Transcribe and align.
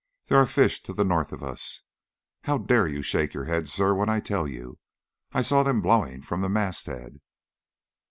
There 0.29 0.39
are 0.39 0.47
fish 0.47 0.81
to 0.81 0.93
the 0.93 1.03
north 1.05 1.31
of 1.31 1.43
us. 1.43 1.83
How 2.45 2.57
dare 2.57 2.87
you 2.87 3.03
shake 3.03 3.35
your 3.35 3.43
head, 3.43 3.69
sir, 3.69 3.93
when 3.93 4.09
I 4.09 4.19
tell 4.19 4.47
you 4.47 4.79
I 5.31 5.43
saw 5.43 5.61
them 5.61 5.79
blowing 5.79 6.23
from 6.23 6.41
the 6.41 6.49
masthead?" 6.49 7.19